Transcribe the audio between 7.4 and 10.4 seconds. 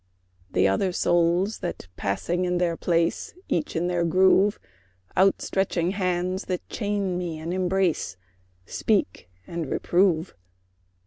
embrace, Speak and reprove.